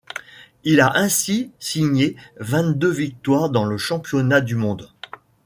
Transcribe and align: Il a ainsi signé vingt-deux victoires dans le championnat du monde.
Il 0.63 0.81
a 0.81 0.97
ainsi 0.97 1.51
signé 1.59 2.15
vingt-deux 2.39 2.89
victoires 2.89 3.51
dans 3.51 3.65
le 3.65 3.77
championnat 3.77 4.41
du 4.41 4.55
monde. 4.55 4.89